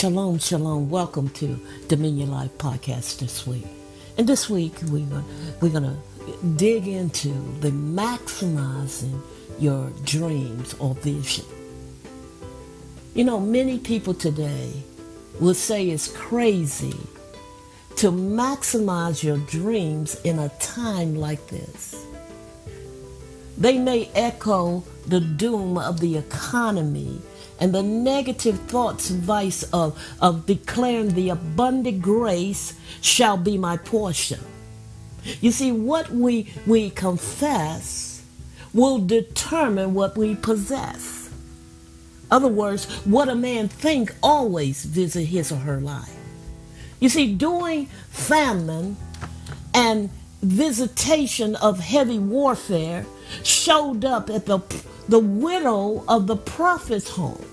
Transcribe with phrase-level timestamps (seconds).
[0.00, 0.88] Shalom, shalom.
[0.88, 3.66] Welcome to Dominion Life Podcast this week.
[4.16, 5.22] And this week we're
[5.60, 5.98] we're gonna
[6.56, 7.28] dig into
[7.60, 9.20] the maximizing
[9.58, 11.44] your dreams or vision.
[13.12, 14.72] You know, many people today
[15.38, 16.96] will say it's crazy
[17.96, 22.06] to maximize your dreams in a time like this.
[23.58, 27.20] They may echo the doom of the economy
[27.60, 34.40] and the negative thoughts vice of, of declaring the abundant grace shall be my portion.
[35.40, 38.22] You see, what we, we confess
[38.72, 41.30] will determine what we possess.
[42.30, 46.16] Other words, what a man think always visit his or her life.
[47.00, 48.96] You see, during famine
[49.74, 50.10] and
[50.42, 53.04] visitation of heavy warfare
[53.42, 54.58] showed up at the,
[55.10, 57.44] the widow of the prophet's home.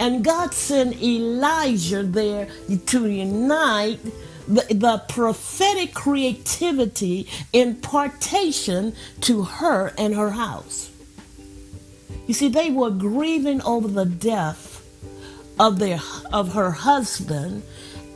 [0.00, 2.48] And God sent Elijah there
[2.86, 4.00] to unite
[4.48, 10.90] the, the prophetic creativity impartation to her and her house.
[12.26, 14.82] You see, they were grieving over the death
[15.60, 16.00] of their
[16.32, 17.62] of her husband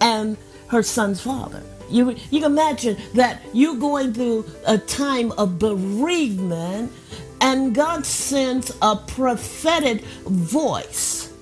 [0.00, 0.36] and
[0.68, 1.62] her son's father.
[1.90, 6.92] You, you can imagine that you're going through a time of bereavement,
[7.40, 11.32] and God sends a prophetic voice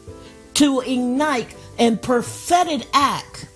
[0.55, 3.49] to ignite and prophetic act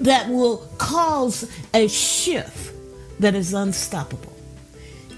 [0.00, 2.74] that will cause a shift
[3.20, 4.32] that is unstoppable.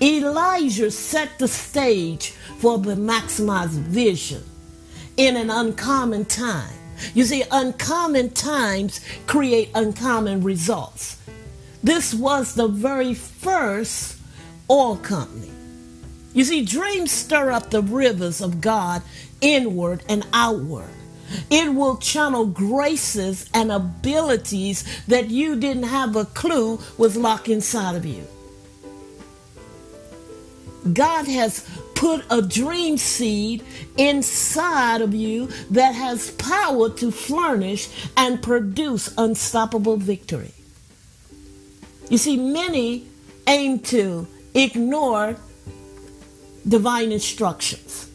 [0.00, 4.42] Elijah set the stage for the maximized vision
[5.16, 6.83] in an uncommon time.
[7.14, 11.18] You see, uncommon times create uncommon results.
[11.82, 14.18] This was the very first
[14.70, 15.50] oil company.
[16.32, 19.02] You see, dreams stir up the rivers of God
[19.40, 20.88] inward and outward.
[21.50, 27.96] It will channel graces and abilities that you didn't have a clue was locked inside
[27.96, 28.26] of you.
[30.92, 31.66] God has
[32.04, 33.64] put a dream seed
[33.96, 40.52] inside of you that has power to flourish and produce unstoppable victory.
[42.10, 43.08] You see, many
[43.46, 45.36] aim to ignore
[46.68, 48.10] divine instructions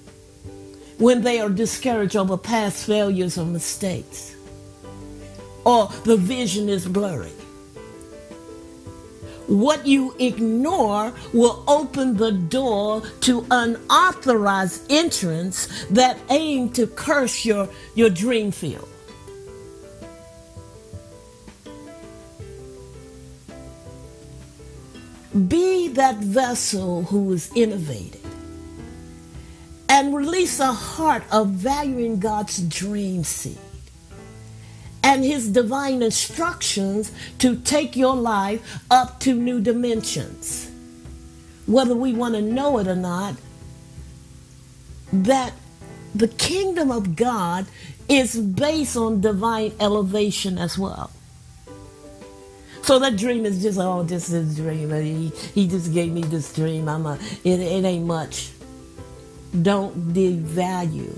[1.00, 4.36] when they are discouraged over past failures or mistakes,
[5.66, 7.32] or the vision is blurry.
[9.50, 17.68] What you ignore will open the door to unauthorized entrance that aim to curse your,
[17.96, 18.88] your dream field.
[25.48, 28.22] Be that vessel who is innovated
[29.88, 33.58] and release a heart of valuing God's dream seed
[35.10, 40.70] and his divine instructions to take your life up to new dimensions.
[41.66, 43.34] Whether we want to know it or not,
[45.12, 45.54] that
[46.14, 47.66] the kingdom of God
[48.08, 51.10] is based on divine elevation as well.
[52.84, 54.92] So that dream is just, oh, this is a dream.
[54.92, 56.88] He, he just gave me this dream.
[56.88, 58.52] I'm a, it, it ain't much
[59.64, 61.18] don't devalue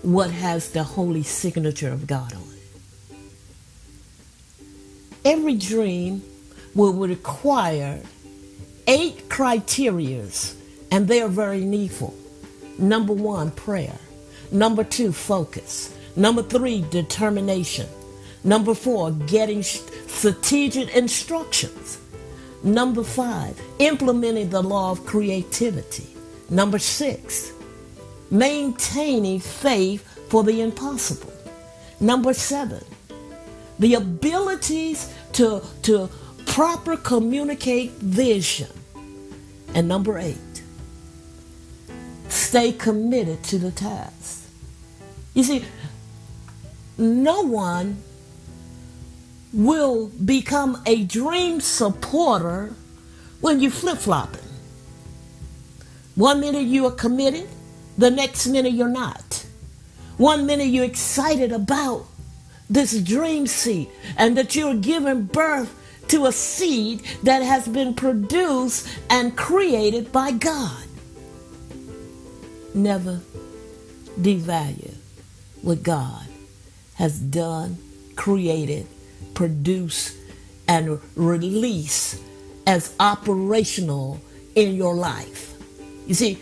[0.00, 2.45] what has the holy signature of God on.
[5.26, 6.22] Every dream
[6.76, 8.00] will require
[8.86, 10.54] eight criterias,
[10.92, 12.14] and they are very needful.
[12.78, 13.98] Number one, prayer.
[14.52, 15.92] Number two, focus.
[16.14, 17.88] Number three, determination.
[18.44, 21.98] Number four, getting strategic instructions.
[22.62, 26.06] Number five, implementing the law of creativity.
[26.50, 27.52] Number six,
[28.30, 31.32] maintaining faith for the impossible.
[31.98, 32.84] Number seven,
[33.78, 36.08] the abilities to, to
[36.46, 38.70] proper communicate vision.
[39.74, 40.62] And number eight,
[42.28, 44.48] stay committed to the task.
[45.34, 45.64] You see,
[46.96, 48.02] no one
[49.52, 52.72] will become a dream supporter
[53.42, 54.40] when you flip flopping.
[56.14, 57.46] One minute you are committed,
[57.98, 59.44] the next minute you're not.
[60.16, 62.06] One minute you're excited about
[62.68, 65.74] this dream seed and that you're giving birth
[66.08, 70.84] to a seed that has been produced and created by God.
[72.74, 73.20] Never
[74.20, 74.94] devalue
[75.62, 76.26] what God
[76.94, 77.76] has done,
[78.14, 78.86] created,
[79.34, 80.16] produced,
[80.68, 82.20] and released
[82.66, 84.20] as operational
[84.54, 85.54] in your life.
[86.06, 86.38] You see,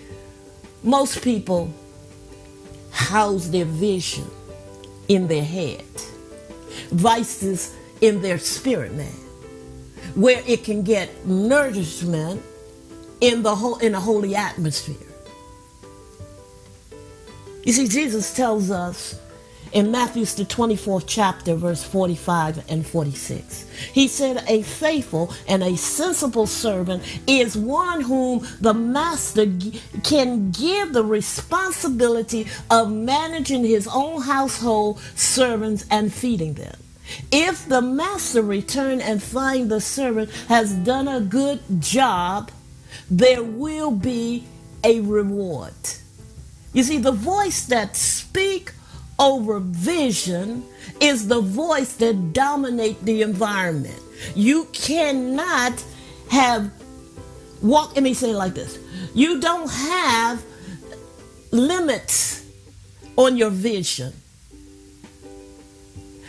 [0.82, 1.72] most people
[2.90, 4.30] house their vision
[5.08, 5.84] in their head,
[6.90, 9.12] vices in their spirit man,
[10.14, 12.42] where it can get nourishment
[13.20, 14.96] in the whole in a holy atmosphere.
[17.64, 19.18] You see, Jesus tells us
[19.74, 23.68] in Matthew's the 24th chapter, verse 45 and 46.
[23.92, 29.46] He said, A faithful and a sensible servant is one whom the master
[30.04, 36.76] can give the responsibility of managing his own household servants and feeding them.
[37.32, 42.52] If the master return and find the servant has done a good job,
[43.10, 44.44] there will be
[44.84, 45.74] a reward.
[46.72, 48.72] You see, the voice that speak
[49.18, 50.64] over vision
[51.00, 54.00] is the voice that dominate the environment.
[54.34, 55.82] You cannot
[56.30, 56.70] have
[57.62, 57.94] walk.
[57.94, 58.78] Let me say it like this:
[59.14, 60.42] You don't have
[61.50, 62.44] limits
[63.16, 64.12] on your vision.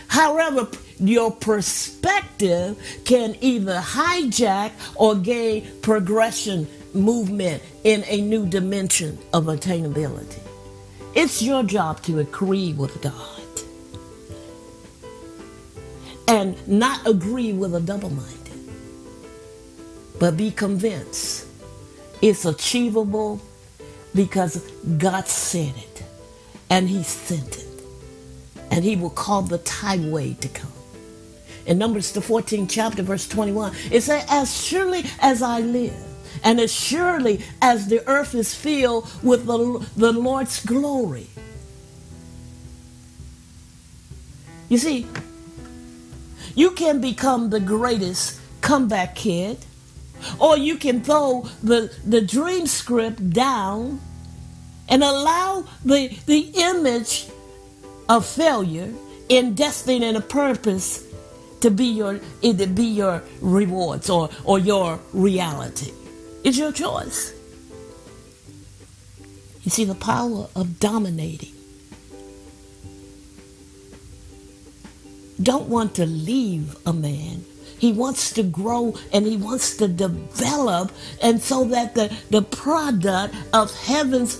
[0.07, 0.67] However,
[0.99, 10.44] your perspective can either hijack or gain progression movement in a new dimension of attainability.
[11.15, 13.41] It's your job to agree with God.
[16.27, 18.73] And not agree with a double minded,
[20.19, 21.47] but be convinced
[22.21, 23.41] it's achievable
[24.15, 24.57] because
[24.97, 26.03] God said it.
[26.69, 27.67] And He sent it.
[28.71, 30.71] And He will call the time way to come.
[31.67, 36.04] In Numbers, the 14th chapter, verse 21, it says, As surely as I live,
[36.45, 41.27] and as surely as the earth is filled with the, the Lord's glory.
[44.69, 45.07] You see,
[46.53, 49.57] you can become the greatest comeback kid,
[50.39, 53.99] or you can throw the, the dream script down
[54.87, 57.27] and allow the, the image
[58.07, 58.93] of failure
[59.29, 61.03] in destiny and a purpose
[61.61, 65.91] to be your either be your rewards or, or your reality.
[66.45, 67.33] It's your choice.
[69.63, 71.53] You see the power of dominating.
[75.41, 77.43] Don't want to leave a man.
[77.79, 83.35] He wants to grow and he wants to develop, and so that the, the product
[83.51, 84.35] of heaven's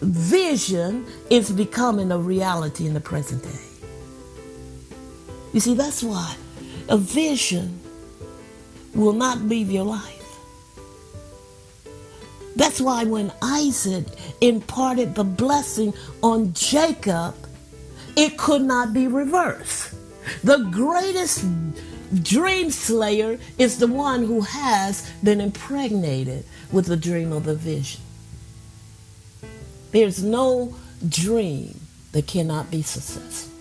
[0.00, 3.64] vision is becoming a reality in the present day.
[5.52, 6.36] You see, that's why
[6.88, 7.80] a vision
[8.94, 10.13] will not leave your life.
[12.56, 14.06] That's why when Isaac
[14.40, 15.92] imparted the blessing
[16.22, 17.34] on Jacob,
[18.16, 19.94] it could not be reversed.
[20.42, 21.44] The greatest
[22.22, 28.00] dream slayer is the one who has been impregnated with the dream of the vision.
[29.90, 30.74] There's no
[31.08, 31.80] dream
[32.12, 33.53] that cannot be successful.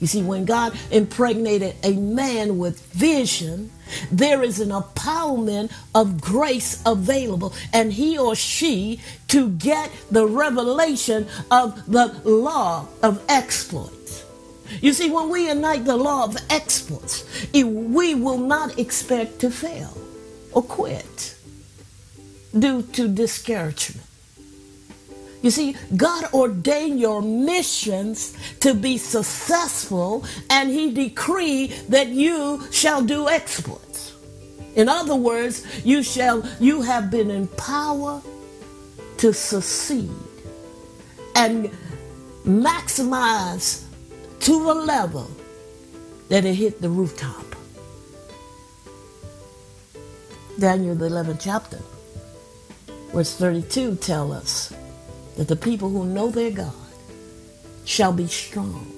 [0.00, 3.70] You see, when God impregnated a man with vision,
[4.12, 11.26] there is an empowerment of grace available, and he or she to get the revelation
[11.50, 14.24] of the law of exploits.
[14.82, 19.96] You see, when we unite the law of exploits, we will not expect to fail
[20.52, 21.36] or quit
[22.58, 24.05] due to discouragement.
[25.42, 33.02] You see, God ordained your missions to be successful, and He decreed that you shall
[33.02, 34.14] do exploits.
[34.74, 38.22] In other words, you shall you have been empowered
[39.18, 40.10] to succeed
[41.34, 41.70] and
[42.44, 43.84] maximize
[44.40, 45.30] to a level
[46.28, 47.44] that it hit the rooftop.
[50.58, 51.80] Daniel the 11th chapter,
[53.12, 54.72] verse 32 tell us
[55.36, 56.72] that the people who know their God
[57.84, 58.92] shall be strong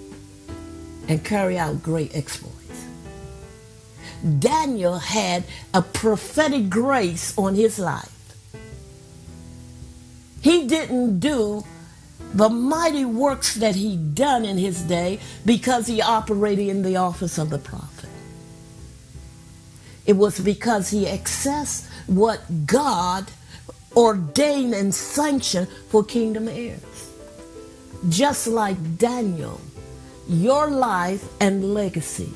[1.08, 2.56] and carry out great exploits.
[4.38, 8.14] Daniel had a prophetic grace on his life.
[10.40, 11.64] He didn't do
[12.34, 17.38] the mighty works that he done in his day because he operated in the office
[17.38, 18.08] of the prophet.
[20.06, 23.30] It was because he accessed what God
[23.98, 27.10] ordained and sanctioned for kingdom heirs.
[28.08, 29.60] Just like Daniel,
[30.28, 32.32] your life and legacy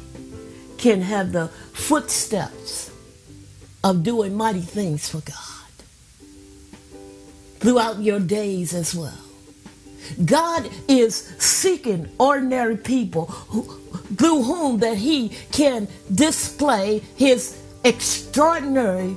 [0.77, 2.91] can have the footsteps
[3.85, 5.71] of doing mighty things for God
[7.61, 9.23] throughout your days as well.
[10.25, 13.63] God is seeking ordinary people who,
[14.17, 19.17] through whom that he can display his extraordinary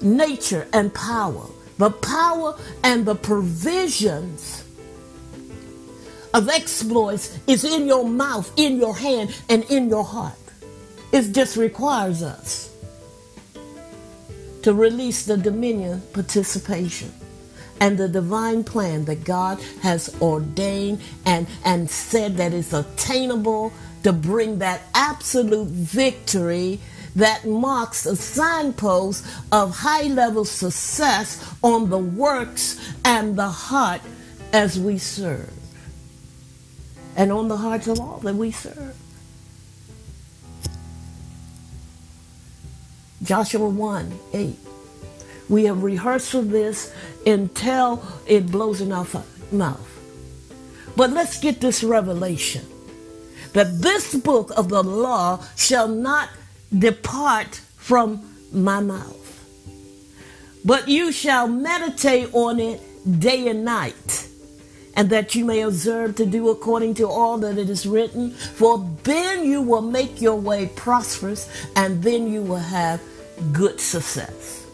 [0.00, 1.46] nature and power,
[1.78, 4.64] the power and the provisions
[6.32, 10.34] of exploits is in your mouth, in your hand, and in your heart.
[11.12, 12.70] It just requires us
[14.62, 17.12] to release the dominion participation
[17.80, 23.72] and the divine plan that God has ordained and, and said that is attainable
[24.02, 26.80] to bring that absolute victory
[27.16, 34.02] that marks a signpost of high level success on the works and the heart
[34.52, 35.52] as we serve,
[37.16, 38.94] and on the hearts of all that we serve.
[43.22, 44.56] Joshua 1 8.
[45.48, 46.92] We have rehearsed this
[47.26, 49.06] until it blows in our
[49.50, 49.92] mouth.
[50.96, 52.66] But let's get this revelation
[53.52, 56.28] that this book of the law shall not
[56.76, 59.22] depart from my mouth,
[60.64, 62.80] but you shall meditate on it
[63.20, 64.28] day and night,
[64.94, 68.30] and that you may observe to do according to all that it is written.
[68.32, 73.00] For then you will make your way prosperous, and then you will have
[73.52, 74.66] good success.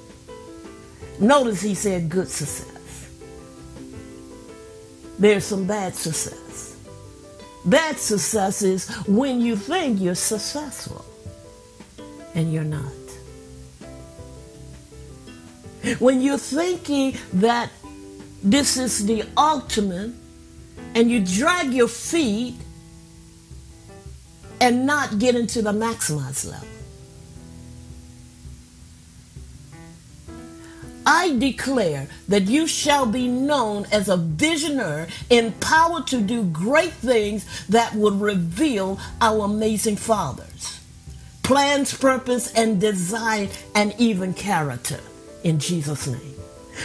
[1.20, 3.10] Notice he said good success.
[5.18, 6.76] There's some bad success.
[7.64, 11.04] Bad success is when you think you're successful
[12.34, 12.92] and you're not.
[15.98, 17.70] When you're thinking that
[18.42, 20.12] this is the ultimate
[20.94, 22.54] and you drag your feet
[24.60, 26.68] and not get into the maximized level.
[31.04, 37.44] I declare that you shall be known as a visionary, empowered to do great things
[37.68, 40.81] that will reveal our amazing fathers.
[41.42, 45.00] Plans, purpose, and design, and even character.
[45.42, 46.34] In Jesus' name.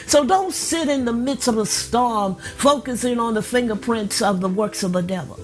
[0.07, 4.49] So don't sit in the midst of a storm focusing on the fingerprints of the
[4.49, 5.39] works of the devil.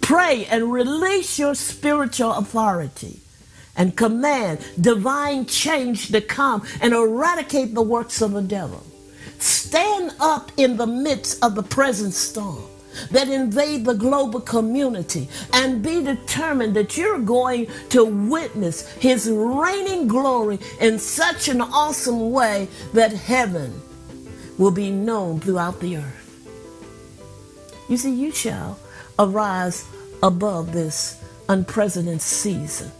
[0.00, 3.20] Pray and release your spiritual authority
[3.76, 8.84] and command divine change to come and eradicate the works of the devil.
[9.38, 12.64] Stand up in the midst of the present storm
[13.10, 20.08] that invade the global community and be determined that you're going to witness his reigning
[20.08, 23.80] glory in such an awesome way that heaven
[24.58, 26.24] will be known throughout the earth.
[27.88, 28.78] You see, you shall
[29.18, 29.86] arise
[30.22, 32.90] above this unprecedented season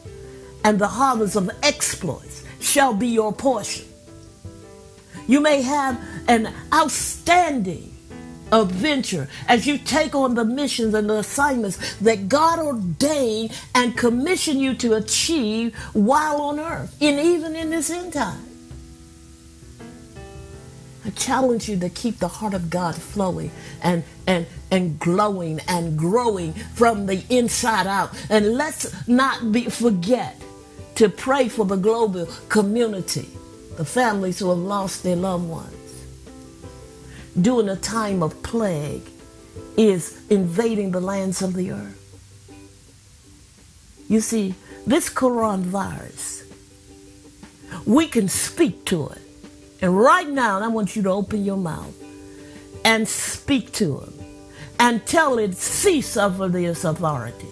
[0.64, 3.87] and the harvest of exploits shall be your portion.
[5.26, 7.95] You may have an outstanding
[8.52, 14.61] adventure as you take on the missions and the assignments that God ordained and commissioned
[14.61, 18.45] you to achieve while on earth, and even in this end time.
[21.05, 23.50] I challenge you to keep the heart of God flowing
[23.83, 28.11] and, and, and glowing and growing from the inside out.
[28.28, 30.38] And let's not be, forget
[30.97, 33.28] to pray for the global community,
[33.76, 35.88] the families who have lost their loved ones.
[37.40, 39.02] During a time of plague
[39.76, 41.95] is invading the lands of the earth.
[44.09, 44.54] You see,
[44.87, 46.45] this coronavirus,
[47.87, 49.21] we can speak to it.
[49.80, 51.95] And right now, I want you to open your mouth
[52.85, 54.12] and speak to it
[54.80, 57.49] and tell it, cease of this authority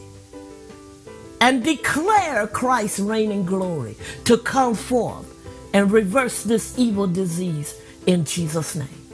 [1.41, 5.33] and declare Christ's reigning glory to come forth
[5.75, 9.06] and reverse this evil disease in Jesus' name.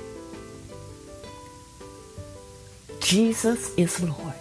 [3.02, 4.32] Jesus is Lord.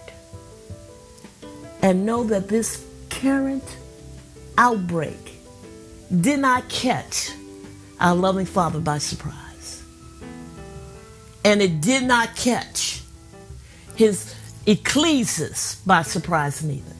[1.82, 3.76] And know that this current
[4.56, 5.32] outbreak
[6.20, 7.32] did not catch
[8.00, 9.82] our loving Father by surprise.
[11.44, 13.02] And it did not catch
[13.96, 14.34] his
[14.66, 16.92] ecclesias by surprise neither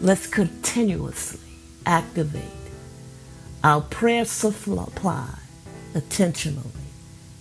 [0.00, 1.40] let's continuously
[1.84, 2.42] activate
[3.62, 5.28] our prayer supply
[5.94, 6.79] intentionally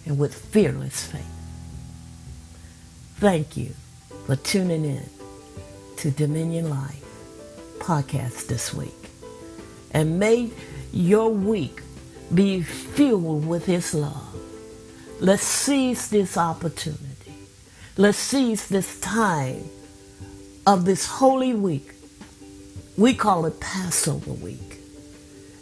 [0.09, 1.23] and with fearless faith.
[3.19, 3.73] Thank you
[4.25, 5.09] for tuning in
[5.97, 7.05] to Dominion Life
[7.79, 9.09] podcast this week.
[9.91, 10.49] And may
[10.91, 11.81] your week
[12.33, 14.35] be filled with His love.
[15.21, 17.35] Let's seize this opportunity.
[17.95, 19.63] Let's seize this time
[20.65, 21.93] of this holy week
[22.97, 24.77] we call it Passover week.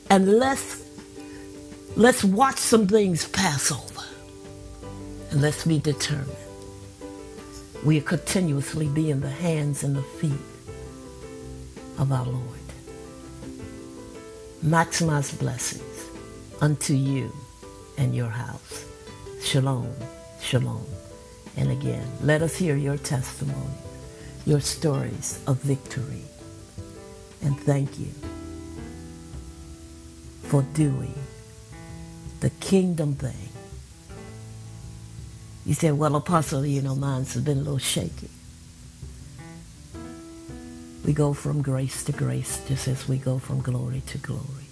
[0.10, 0.84] And let's
[1.96, 3.97] let's watch some things pass over.
[5.32, 6.32] And let's be determined.
[7.84, 10.32] We continuously be in the hands and the feet
[11.98, 12.44] of our Lord.
[14.64, 16.06] Maximize blessings
[16.62, 17.32] unto you
[17.98, 18.86] and your house.
[19.42, 19.94] Shalom,
[20.42, 20.86] shalom,
[21.56, 22.08] and again.
[22.22, 23.78] Let us hear your testimony,
[24.46, 26.24] your stories of victory.
[27.42, 28.12] And thank you
[30.44, 31.14] for doing
[32.40, 33.57] the kingdom thing.
[35.68, 38.30] You said, well, Apostle, you know, mine's been a little shaky.
[41.06, 44.68] We go from grace to grace just as we go from glory to glory.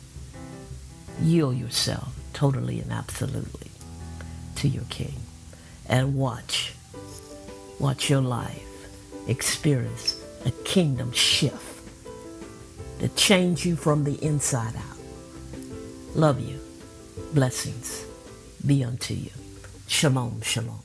[1.22, 3.72] Yield yourself totally and absolutely
[4.56, 5.16] to your King
[5.88, 6.74] and watch,
[7.78, 8.64] watch your life
[9.28, 11.90] experience a kingdom shift
[13.00, 14.98] that change you from the inside out.
[16.16, 16.58] Love you.
[17.34, 18.06] Blessings
[18.66, 19.32] be unto you.
[19.88, 20.78] 是梦是梦